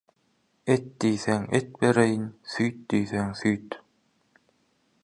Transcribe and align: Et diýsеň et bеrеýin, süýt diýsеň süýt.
Et 0.75 0.85
diýsеň 1.03 1.45
et 1.59 1.69
bеrеýin, 1.81 2.25
süýt 2.55 2.81
diýsеň 2.89 3.39
süýt. 3.43 3.79